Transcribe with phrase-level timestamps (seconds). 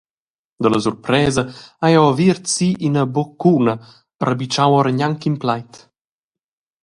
[0.63, 1.41] Dalla surpresa
[1.81, 3.73] hai jeu aviert si ina buccuna
[4.19, 5.71] e rabitschau ora gnanc in plaid.